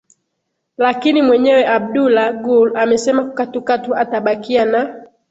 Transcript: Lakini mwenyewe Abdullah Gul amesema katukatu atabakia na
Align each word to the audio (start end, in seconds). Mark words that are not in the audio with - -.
Lakini 0.77 1.21
mwenyewe 1.21 1.67
Abdullah 1.67 2.33
Gul 2.41 2.77
amesema 2.77 3.29
katukatu 3.29 3.95
atabakia 3.95 4.65
na 4.65 4.95